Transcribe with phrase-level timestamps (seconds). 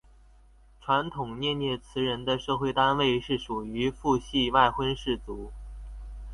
[0.81, 5.51] 传统涅涅茨人的社会单位是属于父系外婚氏族。